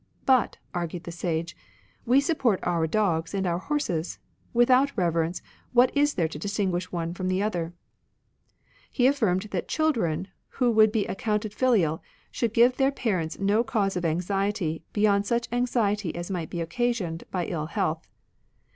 "But," 0.25 0.57
argued 0.73 1.03
the 1.03 1.11
Sage," 1.11 1.55
we 2.07 2.19
support, 2.21 2.59
our 2.63 2.87
dogs 2.87 3.35
and 3.35 3.45
our 3.45 3.59
horses; 3.59 4.17
without 4.51 4.97
reverence, 4.97 5.43
what 5.73 5.95
is 5.95 6.15
there 6.15 6.27
to 6.27 6.39
distinguish 6.39 6.91
one 6.91 7.13
from 7.13 7.27
the 7.27 7.43
other?" 7.43 7.73
He 8.91 9.05
affirmed 9.05 9.43
that 9.51 9.67
children 9.67 10.29
who 10.57 10.71
would 10.71 10.91
be 10.91 11.05
a>ccounted 11.05 11.53
filial 11.53 12.01
should 12.31 12.51
give 12.55 12.77
their 12.77 12.89
parents 12.91 13.37
no 13.37 13.63
cause 13.63 13.95
of 13.95 14.03
anxiety 14.03 14.81
beyond 14.91 15.27
such 15.27 15.47
anxiety 15.51 16.15
as 16.15 16.31
might 16.31 16.49
be 16.49 16.57
occa 16.65 16.89
sioned 16.89 17.21
by 17.29 17.45
ill 17.45 17.67
health. 17.67 18.09